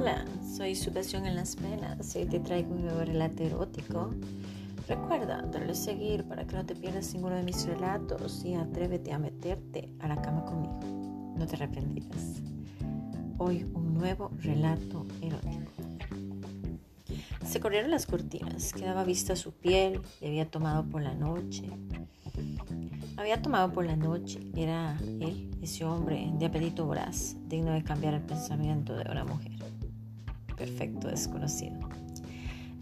Hola, 0.00 0.24
soy 0.56 0.74
su 0.76 0.90
pasión 0.94 1.26
en 1.26 1.36
las 1.36 1.56
penas 1.56 2.16
y 2.16 2.24
te 2.24 2.40
traigo 2.40 2.72
un 2.72 2.86
nuevo 2.86 3.00
relato 3.00 3.42
erótico. 3.42 4.14
Recuerda 4.88 5.42
darle 5.42 5.74
seguir 5.74 6.24
para 6.24 6.46
que 6.46 6.56
no 6.56 6.64
te 6.64 6.74
pierdas 6.74 7.12
ninguno 7.12 7.36
de 7.36 7.42
mis 7.42 7.66
relatos 7.66 8.42
y 8.46 8.54
atrévete 8.54 9.12
a 9.12 9.18
meterte 9.18 9.90
a 9.98 10.08
la 10.08 10.22
cama 10.22 10.46
conmigo. 10.46 10.80
No 11.36 11.46
te 11.46 11.56
arrepentirás. 11.56 12.40
Hoy 13.36 13.66
un 13.74 13.92
nuevo 13.92 14.30
relato 14.40 15.06
erótico. 15.20 15.70
Se 17.44 17.60
corrieron 17.60 17.90
las 17.90 18.06
cortinas, 18.06 18.72
quedaba 18.72 19.04
vista 19.04 19.36
su 19.36 19.52
piel, 19.52 20.00
le 20.22 20.28
había 20.28 20.50
tomado 20.50 20.82
por 20.82 21.02
la 21.02 21.12
noche. 21.12 21.64
Había 23.18 23.42
tomado 23.42 23.70
por 23.70 23.84
la 23.84 23.96
noche, 23.96 24.40
era 24.56 24.96
él, 25.20 25.50
ese 25.60 25.84
hombre 25.84 26.32
de 26.38 26.46
apetito 26.46 26.86
voraz, 26.86 27.36
digno 27.48 27.72
de 27.72 27.84
cambiar 27.84 28.14
el 28.14 28.22
pensamiento 28.22 28.96
de 28.96 29.02
una 29.02 29.24
mujer 29.26 29.59
perfecto 30.60 31.08
desconocido. 31.08 31.78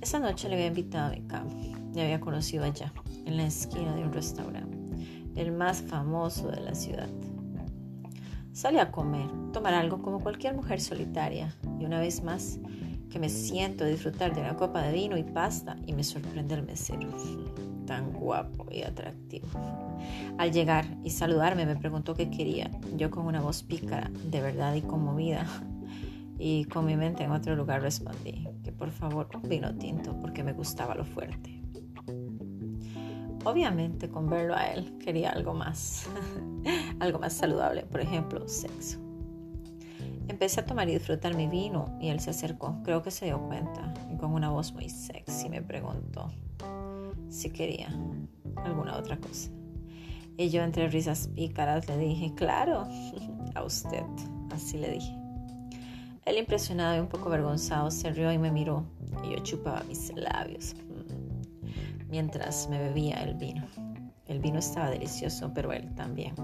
Esa 0.00 0.18
noche 0.18 0.48
le 0.48 0.56
había 0.56 0.66
invitado 0.66 1.06
a 1.06 1.10
mi 1.10 1.22
cama. 1.22 1.50
Le 1.94 2.02
había 2.02 2.20
conocido 2.20 2.64
allá, 2.64 2.92
en 3.24 3.36
la 3.36 3.46
esquina 3.46 3.94
de 3.94 4.02
un 4.02 4.12
restaurante, 4.12 4.76
el 5.36 5.52
más 5.52 5.80
famoso 5.82 6.48
de 6.50 6.60
la 6.60 6.74
ciudad. 6.74 7.08
Salí 8.52 8.78
a 8.78 8.90
comer, 8.90 9.28
tomar 9.52 9.74
algo 9.74 10.02
como 10.02 10.18
cualquier 10.18 10.54
mujer 10.54 10.80
solitaria 10.80 11.54
y 11.78 11.84
una 11.84 12.00
vez 12.00 12.22
más 12.24 12.58
que 13.10 13.20
me 13.20 13.28
siento 13.28 13.84
a 13.84 13.86
disfrutar 13.86 14.34
de 14.34 14.40
una 14.40 14.56
copa 14.56 14.82
de 14.82 14.92
vino 14.92 15.16
y 15.16 15.22
pasta 15.22 15.76
y 15.86 15.92
me 15.92 16.02
sorprende 16.02 16.56
el 16.56 16.64
mesero, 16.64 17.08
tan 17.86 18.12
guapo 18.12 18.66
y 18.72 18.82
atractivo. 18.82 19.46
Al 20.36 20.50
llegar 20.50 20.84
y 21.04 21.10
saludarme 21.10 21.64
me 21.64 21.76
preguntó 21.76 22.14
qué 22.14 22.28
quería. 22.28 22.70
Yo 22.96 23.10
con 23.10 23.26
una 23.26 23.40
voz 23.40 23.62
pícara, 23.62 24.10
de 24.24 24.40
verdad 24.40 24.74
y 24.74 24.82
conmovida, 24.82 25.46
y 26.38 26.64
con 26.66 26.86
mi 26.86 26.96
mente 26.96 27.24
en 27.24 27.32
otro 27.32 27.56
lugar 27.56 27.82
respondí 27.82 28.48
que 28.62 28.72
por 28.72 28.90
favor 28.90 29.28
un 29.34 29.48
vino 29.48 29.74
tinto 29.76 30.16
porque 30.20 30.44
me 30.44 30.52
gustaba 30.52 30.94
lo 30.94 31.04
fuerte. 31.04 31.62
Obviamente 33.44 34.08
con 34.08 34.28
verlo 34.28 34.54
a 34.54 34.68
él 34.68 34.98
quería 34.98 35.30
algo 35.30 35.54
más, 35.54 36.06
algo 37.00 37.18
más 37.18 37.32
saludable, 37.32 37.82
por 37.84 38.00
ejemplo, 38.00 38.46
sexo. 38.46 38.98
Empecé 40.28 40.60
a 40.60 40.66
tomar 40.66 40.88
y 40.88 40.92
disfrutar 40.92 41.34
mi 41.34 41.48
vino 41.48 41.96
y 42.00 42.08
él 42.08 42.20
se 42.20 42.30
acercó, 42.30 42.80
creo 42.84 43.02
que 43.02 43.10
se 43.10 43.26
dio 43.26 43.40
cuenta 43.40 43.94
y 44.12 44.16
con 44.16 44.32
una 44.32 44.50
voz 44.50 44.72
muy 44.72 44.88
sexy 44.88 45.48
me 45.48 45.62
preguntó 45.62 46.30
si 47.28 47.50
quería 47.50 47.88
alguna 48.64 48.96
otra 48.96 49.16
cosa. 49.16 49.50
Y 50.36 50.50
yo 50.50 50.62
entre 50.62 50.88
risas 50.88 51.28
pícaras 51.34 51.88
le 51.88 51.98
dije, 51.98 52.32
claro, 52.34 52.86
a 53.54 53.64
usted, 53.64 54.04
así 54.50 54.78
le 54.78 54.90
dije. 54.92 55.17
Él 56.28 56.36
impresionado 56.36 56.94
y 56.94 57.00
un 57.00 57.06
poco 57.06 57.30
avergonzado 57.30 57.90
se 57.90 58.10
rió 58.10 58.30
y 58.30 58.36
me 58.36 58.50
miró 58.50 58.84
y 59.24 59.30
yo 59.30 59.38
chupaba 59.38 59.82
mis 59.84 60.12
labios 60.14 60.74
mm, 60.74 62.10
mientras 62.10 62.68
me 62.68 62.78
bebía 62.78 63.22
el 63.22 63.32
vino. 63.32 63.66
El 64.26 64.38
vino 64.38 64.58
estaba 64.58 64.90
delicioso, 64.90 65.50
pero 65.54 65.72
él 65.72 65.94
también. 65.94 66.34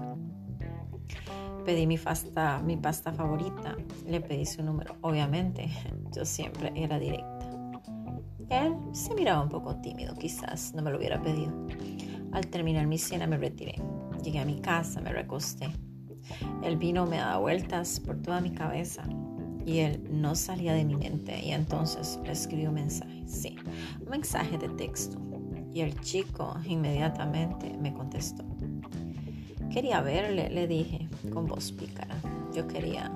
Pedí 1.65 1.85
mi 1.85 1.99
pasta, 1.99 2.63
mi 2.63 2.77
pasta 2.77 3.13
favorita, 3.13 3.75
le 4.07 4.21
pedí 4.21 4.47
su 4.47 4.63
número. 4.63 4.95
Obviamente, 5.01 5.69
yo 6.11 6.25
siempre 6.25 6.71
era 6.75 6.97
directa. 6.97 7.47
Él 8.49 8.75
se 8.91 9.13
miraba 9.13 9.43
un 9.43 9.49
poco 9.49 9.75
tímido, 9.81 10.15
quizás 10.15 10.73
no 10.73 10.81
me 10.81 10.89
lo 10.89 10.97
hubiera 10.97 11.21
pedido. 11.21 11.53
Al 12.31 12.47
terminar 12.47 12.87
mi 12.87 12.97
cena 12.97 13.27
me 13.27 13.37
retiré. 13.37 13.75
Llegué 14.23 14.39
a 14.39 14.45
mi 14.45 14.59
casa, 14.61 14.99
me 14.99 15.13
recosté. 15.13 15.67
El 16.63 16.75
vino 16.77 17.05
me 17.05 17.17
daba 17.17 17.37
vueltas 17.37 17.99
por 17.99 18.19
toda 18.19 18.41
mi 18.41 18.49
cabeza 18.49 19.03
y 19.65 19.79
él 19.79 20.01
no 20.11 20.35
salía 20.35 20.73
de 20.73 20.85
mi 20.85 20.95
mente 20.95 21.43
y 21.43 21.51
entonces 21.51 22.19
le 22.23 22.31
escribí 22.31 22.67
un 22.67 22.75
mensaje, 22.75 23.23
sí, 23.25 23.55
un 24.01 24.09
mensaje 24.09 24.57
de 24.57 24.69
texto 24.69 25.19
y 25.73 25.81
el 25.81 25.99
chico 25.99 26.55
inmediatamente 26.65 27.75
me 27.77 27.93
contestó. 27.93 28.45
Quería 29.69 29.99
verle, 29.99 30.49
le 30.49 30.67
dije 30.67 31.09
con 31.33 31.47
voz 31.47 31.73
pícara. 31.73 32.15
Yo 32.55 32.65
quería, 32.65 33.11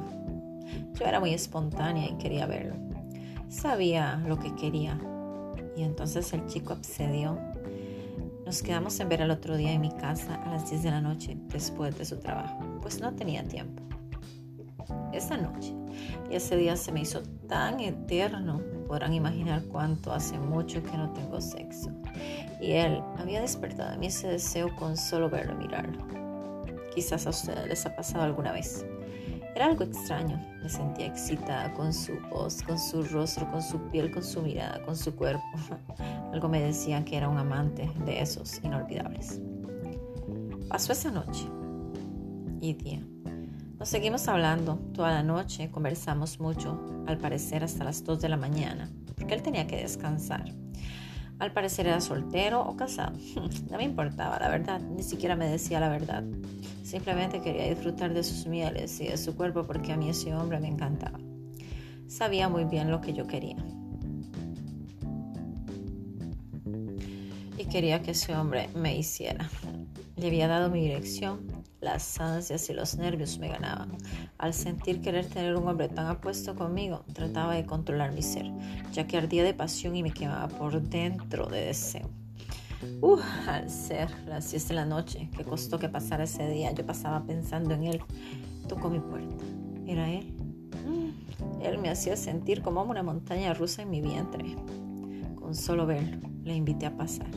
yo 0.94 1.06
era 1.06 1.22
muy 1.22 1.34
espontánea 1.34 2.10
y 2.10 2.18
quería 2.18 2.48
verlo. 2.48 2.76
Sabía 3.48 4.18
lo 4.28 4.38
que 4.38 4.54
quería 4.56 5.00
y 5.78 5.84
entonces 5.84 6.34
el 6.34 6.46
chico 6.48 6.74
accedió. 6.74 7.40
Nos 8.46 8.62
quedamos 8.62 9.00
en 9.00 9.08
ver 9.08 9.22
al 9.22 9.32
otro 9.32 9.56
día 9.56 9.72
en 9.72 9.80
mi 9.80 9.92
casa 9.92 10.36
a 10.44 10.52
las 10.52 10.70
10 10.70 10.84
de 10.84 10.92
la 10.92 11.00
noche 11.00 11.38
después 11.48 11.98
de 11.98 12.04
su 12.04 12.18
trabajo, 12.18 12.60
pues 12.82 13.00
no 13.00 13.14
tenía 13.14 13.42
tiempo. 13.44 13.82
Esa 15.14 15.38
noche 15.38 15.79
y 16.30 16.36
ese 16.36 16.56
día 16.58 16.76
se 16.76 16.92
me 16.92 17.02
hizo 17.02 17.22
tan 17.48 17.80
eterno. 17.80 18.62
Podrán 18.88 19.14
imaginar 19.14 19.64
cuánto 19.66 20.12
hace 20.12 20.38
mucho 20.40 20.82
que 20.84 20.98
no 20.98 21.12
tengo 21.14 21.40
sexo. 21.42 21.92
Y 22.62 22.72
él 22.72 23.02
había 23.18 23.42
despertado 23.42 23.94
en 23.94 24.00
mí 24.00 24.08
ese 24.08 24.28
deseo 24.28 24.76
con 24.76 24.98
solo 24.98 25.30
verlo 25.30 25.54
y 25.54 25.68
mirarlo. 25.68 26.06
Quizás 26.94 27.28
a 27.28 27.30
ustedes 27.30 27.68
les 27.68 27.86
ha 27.86 27.96
pasado 27.96 28.24
alguna 28.24 28.52
vez. 28.52 28.86
Era 29.56 29.68
algo 29.68 29.84
extraño. 29.84 30.40
Me 30.62 30.70
sentía 30.70 31.08
excitada 31.08 31.74
con 31.74 31.94
su 31.94 32.14
voz, 32.30 32.62
con 32.64 32.78
su 32.78 33.04
rostro, 33.04 33.50
con 33.52 33.62
su 33.62 33.80
piel, 33.90 34.12
con 34.12 34.24
su 34.24 34.42
mirada, 34.42 34.82
con 34.84 34.96
su 34.96 35.16
cuerpo. 35.16 35.44
algo 36.34 36.48
me 36.48 36.62
decía 36.62 37.04
que 37.04 37.18
era 37.18 37.30
un 37.30 37.38
amante 37.38 37.90
de 38.06 38.22
esos 38.22 38.64
inolvidables. 38.64 39.42
Pasó 40.70 40.94
esa 40.94 41.12
noche 41.12 41.46
y 42.62 42.74
día. 42.74 43.02
Nos 43.80 43.88
seguimos 43.88 44.28
hablando 44.28 44.76
toda 44.94 45.14
la 45.14 45.24
noche, 45.24 45.72
conversamos 45.72 46.42
mucho, 46.42 46.78
al 47.08 47.18
parecer 47.18 47.64
hasta 47.64 47.86
las 47.86 48.04
2 48.04 48.20
de 48.20 48.28
la 48.28 48.36
mañana, 48.36 48.92
porque 49.16 49.34
él 49.34 49.42
tenía 49.42 49.68
que 49.68 49.78
descansar. 49.78 50.54
Al 51.40 51.54
parecer 51.54 51.88
era 51.88 52.02
soltero 52.02 52.60
o 52.60 52.76
casado. 52.76 53.18
No 53.72 53.78
me 53.78 53.86
importaba, 53.86 54.38
la 54.38 54.50
verdad, 54.50 54.82
ni 54.82 55.02
siquiera 55.02 55.38
me 55.38 55.48
decía 55.48 55.80
la 55.80 55.88
verdad. 55.88 56.26
Simplemente 56.84 57.40
quería 57.40 57.70
disfrutar 57.70 58.14
de 58.14 58.22
sus 58.22 58.48
mieles 58.48 59.00
y 59.00 59.08
de 59.08 59.18
su 59.18 59.38
cuerpo 59.38 59.64
porque 59.64 59.94
a 59.94 59.98
mí 59.98 60.10
ese 60.10 60.36
hombre 60.36 60.60
me 60.60 60.68
encantaba. 60.68 61.18
Sabía 62.08 62.50
muy 62.50 62.66
bien 62.66 62.92
lo 62.92 63.00
que 63.00 63.14
yo 63.14 63.28
quería. 63.28 63.64
Y 67.58 67.64
quería 67.64 68.02
que 68.02 68.12
ese 68.12 68.36
hombre 68.36 68.70
me 68.76 68.98
hiciera. 68.98 69.50
Le 70.18 70.28
había 70.28 70.50
dado 70.50 70.70
mi 70.70 70.82
dirección, 70.82 71.48
las 71.82 72.20
ansias 72.20 72.70
y 72.70 72.74
los 72.74 72.98
nervios 72.98 73.40
me 73.40 73.50
ganaban. 73.50 73.98
Al 74.38 74.54
sentir 74.54 75.02
querer 75.02 75.26
tener 75.26 75.56
un 75.56 75.68
hombre 75.68 75.90
tan 75.90 76.08
apuesto 76.08 76.56
conmigo, 76.56 77.04
trataba 77.14 77.56
de 77.56 77.66
controlar 77.66 78.12
mi 78.12 78.22
ser, 78.22 78.46
ya 78.92 79.08
que 79.08 79.18
ardía 79.18 79.44
de 79.44 79.54
pasión 79.54 79.96
y 79.96 80.04
me 80.04 80.12
quemaba 80.12 80.48
por 80.48 80.82
dentro 80.82 81.48
de 81.48 81.66
deseo. 81.66 82.10
Uh, 83.02 83.18
al 83.48 83.70
ser 83.70 84.10
las 84.26 84.52
10 84.52 84.70
de 84.70 84.74
la 84.74 84.86
noche, 84.86 85.30
que 85.36 85.44
costó 85.44 85.80
que 85.80 85.90
pasara 85.90 86.24
ese 86.24 86.48
día, 86.50 86.72
yo 86.72 86.86
pasaba 86.86 87.24
pensando 87.26 87.74
en 87.74 87.84
él. 87.84 88.02
Tocó 88.68 88.90
mi 88.90 89.00
puerta. 89.00 89.44
¿Era 89.86 90.10
él? 90.10 90.34
Mm, 90.86 91.62
él 91.62 91.78
me 91.80 91.90
hacía 91.90 92.16
sentir 92.16 92.62
como 92.62 92.82
una 92.84 93.04
montaña 93.04 93.54
rusa 93.54 93.82
en 93.82 93.90
mi 93.90 94.02
vientre. 94.02 94.56
Con 95.36 95.56
solo 95.56 95.86
verlo, 95.86 96.30
le 96.44 96.56
invité 96.56 96.86
a 96.86 96.96
pasar. 96.96 97.30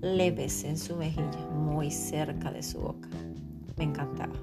Le 0.00 0.30
besé 0.30 0.68
en 0.68 0.78
su 0.78 0.96
mejilla, 0.96 1.46
muy 1.50 1.90
cerca 1.90 2.50
de 2.50 2.62
su 2.62 2.80
boca. 2.80 3.08
Me 3.76 3.84
encantaba 3.84 4.34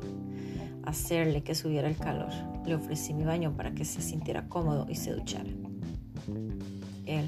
hacerle 0.83 1.43
que 1.43 1.55
subiera 1.55 1.87
el 1.87 1.97
calor. 1.97 2.31
Le 2.65 2.75
ofrecí 2.75 3.13
mi 3.13 3.23
baño 3.23 3.55
para 3.55 3.71
que 3.71 3.85
se 3.85 4.01
sintiera 4.01 4.47
cómodo 4.47 4.85
y 4.89 4.95
se 4.95 5.13
duchara. 5.13 5.49
Él 7.05 7.27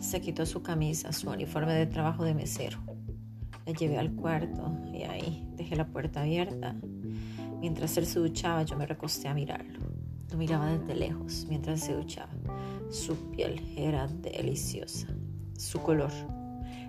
se 0.00 0.20
quitó 0.20 0.46
su 0.46 0.62
camisa, 0.62 1.12
su 1.12 1.28
uniforme 1.30 1.74
de 1.74 1.86
trabajo 1.86 2.24
de 2.24 2.34
mesero. 2.34 2.78
Le 3.66 3.74
llevé 3.74 3.98
al 3.98 4.12
cuarto 4.12 4.76
y 4.92 5.02
ahí 5.02 5.46
dejé 5.56 5.76
la 5.76 5.86
puerta 5.86 6.22
abierta. 6.22 6.74
Mientras 7.60 7.96
él 7.96 8.06
se 8.06 8.18
duchaba, 8.20 8.62
yo 8.62 8.76
me 8.76 8.86
recosté 8.86 9.28
a 9.28 9.34
mirarlo. 9.34 9.80
Lo 10.30 10.38
miraba 10.38 10.72
desde 10.72 10.94
lejos 10.94 11.46
mientras 11.48 11.80
se 11.80 11.94
duchaba. 11.94 12.32
Su 12.90 13.30
piel 13.30 13.60
era 13.76 14.06
deliciosa. 14.06 15.08
Su 15.56 15.80
color 15.80 16.10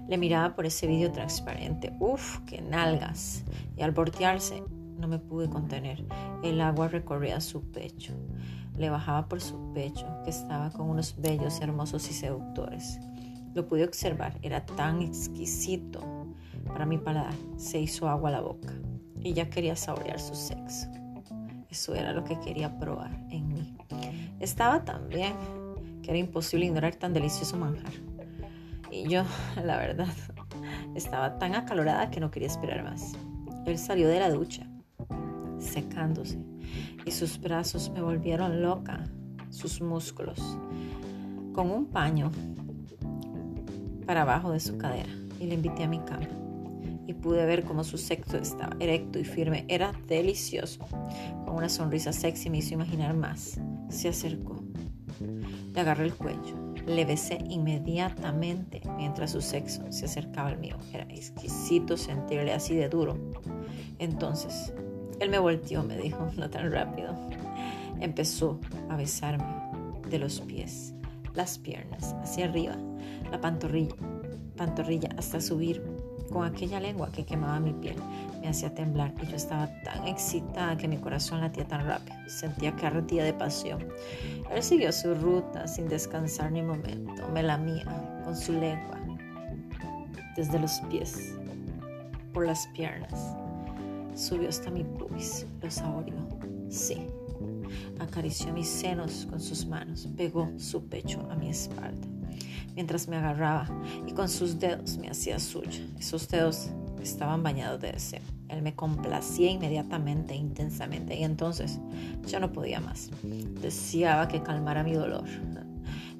le 0.09 0.17
miraba 0.17 0.55
por 0.55 0.65
ese 0.65 0.87
vidrio 0.87 1.11
transparente. 1.11 1.93
Uf, 1.99 2.39
qué 2.47 2.61
nalgas. 2.61 3.45
Y 3.77 3.83
al 3.83 3.91
voltearse, 3.91 4.63
no 4.97 5.07
me 5.07 5.19
pude 5.19 5.47
contener. 5.47 6.03
El 6.43 6.59
agua 6.61 6.87
recorría 6.87 7.39
su 7.39 7.61
pecho. 7.71 8.13
Le 8.75 8.89
bajaba 8.89 9.27
por 9.27 9.39
su 9.39 9.71
pecho, 9.71 10.07
que 10.23 10.31
estaba 10.31 10.71
con 10.71 10.89
unos 10.89 11.15
bellos, 11.21 11.61
hermosos 11.61 12.09
y 12.09 12.13
seductores. 12.13 12.99
Lo 13.53 13.67
pude 13.67 13.83
observar, 13.83 14.39
era 14.41 14.65
tan 14.65 15.03
exquisito. 15.03 16.01
Para 16.65 16.87
mi 16.87 16.97
paladar 16.97 17.35
se 17.57 17.79
hizo 17.79 18.09
agua 18.09 18.29
a 18.29 18.33
la 18.33 18.41
boca 18.41 18.73
y 19.21 19.33
ya 19.33 19.49
quería 19.49 19.75
saborear 19.75 20.19
su 20.19 20.33
sexo. 20.33 20.87
Eso 21.69 21.93
era 21.93 22.13
lo 22.13 22.23
que 22.23 22.39
quería 22.39 22.79
probar 22.79 23.11
en 23.29 23.47
mí. 23.53 23.77
Estaba 24.39 24.83
tan 24.85 25.07
bien 25.07 25.33
que 26.01 26.09
era 26.09 26.17
imposible 26.17 26.65
ignorar 26.65 26.95
tan 26.95 27.13
delicioso 27.13 27.57
manjar. 27.57 28.08
Y 28.91 29.07
yo, 29.07 29.23
la 29.63 29.77
verdad, 29.77 30.13
estaba 30.95 31.37
tan 31.37 31.55
acalorada 31.55 32.09
que 32.09 32.19
no 32.19 32.31
quería 32.31 32.47
esperar 32.47 32.83
más. 32.83 33.13
Él 33.65 33.77
salió 33.77 34.07
de 34.07 34.19
la 34.19 34.29
ducha, 34.29 34.67
secándose, 35.59 36.39
y 37.05 37.11
sus 37.11 37.39
brazos 37.39 37.89
me 37.91 38.01
volvieron 38.01 38.61
loca. 38.61 39.05
sus 39.49 39.81
músculos 39.81 40.39
con 41.53 41.71
un 41.71 41.87
paño 41.87 42.31
para 44.05 44.21
abajo 44.21 44.51
de 44.51 44.59
su 44.59 44.77
cadera 44.77 45.09
y 45.39 45.45
le 45.45 45.55
invité 45.55 45.83
a 45.83 45.87
mi 45.87 45.99
cama. 45.99 46.27
Y 47.07 47.13
pude 47.13 47.45
ver 47.45 47.63
cómo 47.63 47.83
su 47.83 47.97
sexo 47.97 48.37
estaba 48.37 48.75
erecto 48.79 49.17
y 49.17 49.23
firme. 49.23 49.65
Era 49.67 49.91
delicioso. 50.07 50.85
Con 51.45 51.55
una 51.55 51.67
sonrisa 51.67 52.13
sexy 52.13 52.49
me 52.49 52.59
hizo 52.59 52.75
imaginar 52.75 53.15
más. 53.15 53.59
Se 53.89 54.09
acercó. 54.09 54.63
Le 55.73 55.81
agarré 55.81 56.05
el 56.05 56.13
cuello. 56.13 56.68
Le 56.89 57.05
besé 57.05 57.37
inmediatamente 57.47 58.81
mientras 58.97 59.33
su 59.33 59.41
sexo 59.41 59.83
se 59.91 60.05
acercaba 60.05 60.49
al 60.49 60.57
mío. 60.57 60.75
Era 60.91 61.03
exquisito 61.03 61.95
sentirle 61.95 62.51
así 62.51 62.73
de 62.73 62.89
duro. 62.89 63.15
Entonces, 63.99 64.73
él 65.19 65.29
me 65.29 65.37
volteó, 65.37 65.83
me 65.83 65.95
dijo, 65.97 66.31
no 66.35 66.49
tan 66.49 66.71
rápido. 66.71 67.15
Empezó 67.99 68.59
a 68.89 68.95
besarme 68.95 69.45
de 70.09 70.17
los 70.17 70.39
pies, 70.41 70.95
las 71.35 71.59
piernas, 71.59 72.15
hacia 72.23 72.45
arriba, 72.45 72.75
la 73.31 73.39
pantorrilla, 73.39 73.93
pantorrilla 74.57 75.09
hasta 75.15 75.39
subir 75.41 75.83
con 76.31 76.43
aquella 76.43 76.79
lengua 76.79 77.11
que 77.11 77.23
quemaba 77.23 77.59
mi 77.59 77.73
piel. 77.73 77.97
Hacía 78.49 78.73
temblar 78.73 79.13
y 79.21 79.27
yo 79.27 79.35
estaba 79.35 79.67
tan 79.83 80.07
excitada 80.07 80.75
que 80.75 80.87
mi 80.87 80.97
corazón 80.97 81.41
latía 81.41 81.67
tan 81.67 81.85
rápido. 81.85 82.17
Sentía 82.27 82.75
que 82.75 82.87
ardía 82.87 83.23
de 83.23 83.33
pasión. 83.33 83.87
Él 84.51 84.63
siguió 84.63 84.91
su 84.91 85.13
ruta 85.13 85.67
sin 85.67 85.87
descansar 85.87 86.51
ni 86.51 86.63
momento. 86.63 87.27
Me 87.29 87.43
lamía 87.43 87.85
con 88.23 88.35
su 88.35 88.53
lengua 88.53 88.99
desde 90.35 90.57
los 90.57 90.79
pies, 90.89 91.35
por 92.33 92.47
las 92.47 92.65
piernas. 92.67 93.35
Subió 94.15 94.49
hasta 94.49 94.71
mi 94.71 94.83
pubis, 94.83 95.45
lo 95.61 95.69
saboreó. 95.69 96.27
Sí, 96.69 97.07
acarició 97.99 98.51
mis 98.51 98.67
senos 98.67 99.27
con 99.29 99.39
sus 99.39 99.65
manos, 99.67 100.07
pegó 100.17 100.49
su 100.57 100.83
pecho 100.87 101.27
a 101.29 101.35
mi 101.35 101.49
espalda 101.49 102.07
mientras 102.75 103.09
me 103.09 103.17
agarraba 103.17 103.67
y 104.07 104.13
con 104.13 104.29
sus 104.29 104.57
dedos 104.57 104.97
me 104.97 105.09
hacía 105.09 105.37
suya. 105.37 105.85
Esos 105.99 106.29
dedos 106.29 106.69
estaban 107.01 107.43
bañados 107.43 107.81
de 107.81 107.91
deseo. 107.91 108.21
Él 108.49 108.61
me 108.61 108.75
complacía 108.75 109.51
inmediatamente, 109.51 110.35
intensamente, 110.35 111.15
y 111.15 111.23
entonces 111.23 111.79
yo 112.27 112.39
no 112.39 112.51
podía 112.51 112.79
más. 112.79 113.09
Deseaba 113.61 114.27
que 114.27 114.41
calmara 114.41 114.83
mi 114.83 114.93
dolor. 114.93 115.25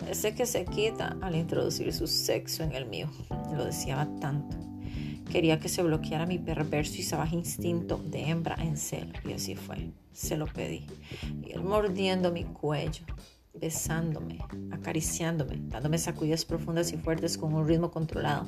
Ese 0.09 0.33
que 0.33 0.45
se 0.45 0.65
quita 0.65 1.17
al 1.21 1.35
introducir 1.35 1.91
su 1.93 2.07
sexo 2.07 2.63
en 2.63 2.73
el 2.73 2.85
mío. 2.85 3.09
Lo 3.55 3.65
deseaba 3.65 4.07
tanto. 4.19 4.55
Quería 5.29 5.59
que 5.59 5.69
se 5.69 5.83
bloqueara 5.83 6.25
mi 6.25 6.39
perverso 6.39 6.95
y 6.97 7.03
salvaje 7.03 7.35
instinto 7.35 8.01
de 8.03 8.29
hembra 8.29 8.55
en 8.59 8.77
celo. 8.77 9.13
Y 9.27 9.33
así 9.33 9.55
fue. 9.55 9.91
Se 10.11 10.37
lo 10.37 10.47
pedí. 10.47 10.85
Y 11.45 11.51
él 11.51 11.61
mordiendo 11.61 12.31
mi 12.31 12.45
cuello, 12.45 13.05
besándome, 13.53 14.39
acariciándome, 14.71 15.59
dándome 15.67 15.97
sacudidas 15.97 16.45
profundas 16.45 16.91
y 16.93 16.97
fuertes 16.97 17.37
con 17.37 17.53
un 17.53 17.67
ritmo 17.67 17.91
controlado. 17.91 18.47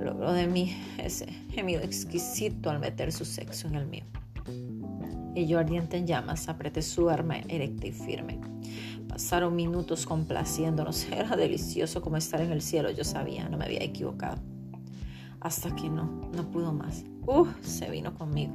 Logró 0.00 0.32
de 0.32 0.46
mí 0.46 0.76
ese 0.98 1.26
gemido 1.50 1.82
exquisito 1.82 2.70
al 2.70 2.78
meter 2.78 3.12
su 3.12 3.24
sexo 3.24 3.68
en 3.68 3.74
el 3.74 3.86
mío. 3.86 4.04
Y 5.34 5.46
yo 5.46 5.58
ardiente 5.58 5.96
en 5.96 6.06
llamas 6.06 6.48
apreté 6.48 6.82
su 6.82 7.08
arma 7.08 7.38
erecta 7.48 7.86
y 7.86 7.92
firme. 7.92 8.38
Pasaron 9.08 9.54
minutos 9.54 10.06
complaciéndonos. 10.06 11.06
Era 11.12 11.36
delicioso 11.36 12.02
como 12.02 12.16
estar 12.16 12.40
en 12.40 12.52
el 12.52 12.62
cielo. 12.62 12.90
Yo 12.90 13.04
sabía, 13.04 13.48
no 13.48 13.58
me 13.58 13.64
había 13.64 13.82
equivocado. 13.82 14.38
Hasta 15.40 15.74
que 15.74 15.88
no, 15.88 16.30
no 16.34 16.50
pudo 16.50 16.72
más. 16.72 17.04
Uh, 17.26 17.46
se 17.62 17.90
vino 17.90 18.14
conmigo. 18.14 18.52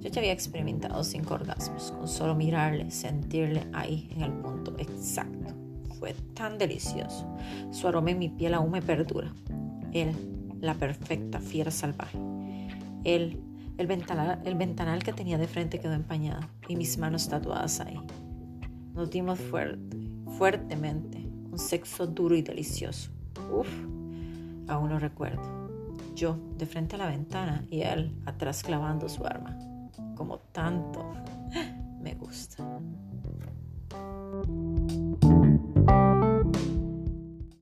Yo 0.00 0.10
ya 0.10 0.20
había 0.20 0.32
experimentado 0.32 1.02
cinco 1.02 1.34
orgasmos 1.34 1.90
con 1.92 2.06
solo 2.06 2.34
mirarle, 2.34 2.90
sentirle 2.90 3.66
ahí 3.72 4.10
en 4.14 4.22
el 4.22 4.32
punto 4.32 4.74
exacto. 4.78 5.54
Fue 5.98 6.14
tan 6.34 6.58
delicioso. 6.58 7.26
Su 7.70 7.88
aroma 7.88 8.10
en 8.10 8.18
mi 8.18 8.28
piel 8.28 8.54
aún 8.54 8.70
me 8.70 8.82
perdura. 8.82 9.32
Él, 9.92 10.14
la 10.64 10.74
perfecta 10.74 11.40
fiera 11.40 11.70
salvaje. 11.70 12.18
Él, 13.04 13.40
el 13.78 13.86
ventanal, 13.86 14.40
el 14.44 14.54
ventanal 14.54 15.02
que 15.02 15.12
tenía 15.12 15.38
de 15.38 15.46
frente 15.46 15.80
quedó 15.80 15.92
empañado 15.92 16.42
y 16.68 16.76
mis 16.76 16.98
manos 16.98 17.28
tatuadas 17.28 17.80
ahí. 17.80 18.00
Nos 18.94 19.10
dimos 19.10 19.38
fuerte, 19.38 19.96
fuertemente, 20.38 21.18
un 21.50 21.58
sexo 21.58 22.06
duro 22.06 22.34
y 22.34 22.42
delicioso. 22.42 23.10
Uf, 23.52 23.68
aún 24.68 24.90
lo 24.90 24.98
recuerdo. 24.98 25.42
Yo 26.14 26.38
de 26.56 26.66
frente 26.66 26.96
a 26.96 26.98
la 26.98 27.08
ventana 27.08 27.64
y 27.70 27.82
él 27.82 28.14
atrás 28.24 28.62
clavando 28.62 29.08
su 29.08 29.26
arma 29.26 29.58
como 30.14 30.38
tanto 30.38 31.12
me 32.00 32.14
gusta. 32.14 32.73